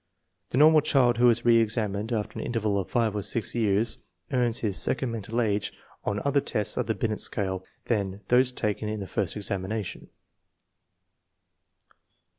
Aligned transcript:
The 0.49 0.57
normal 0.57 0.81
child 0.81 1.17
who 1.19 1.29
is 1.29 1.43
reSxamined 1.43 2.11
after 2.11 2.39
an 2.39 2.43
interval 2.43 2.79
of 2.79 2.89
five 2.89 3.15
or 3.15 3.21
six 3.21 3.53
years 3.53 3.99
earns 4.31 4.61
his 4.61 4.77
second 4.81 5.11
mental 5.11 5.39
age 5.39 5.73
on 6.03 6.19
other 6.25 6.41
tests 6.41 6.75
of 6.75 6.87
the 6.87 6.95
Binet 6.95 7.21
scale 7.21 7.63
than 7.85 8.21
those 8.29 8.51
taken 8.51 8.89
in 8.89 8.99
the 8.99 9.05
first 9.05 9.35
examination. 9.37 10.09